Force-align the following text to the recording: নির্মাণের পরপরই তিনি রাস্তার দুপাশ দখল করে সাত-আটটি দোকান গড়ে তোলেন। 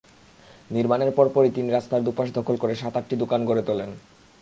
নির্মাণের 0.71 1.11
পরপরই 1.11 1.51
তিনি 1.51 1.69
রাস্তার 1.71 2.03
দুপাশ 2.03 2.27
দখল 2.33 2.55
করে 2.55 2.73
সাত-আটটি 2.75 3.15
দোকান 3.15 3.41
গড়ে 3.45 3.63
তোলেন। 3.63 3.89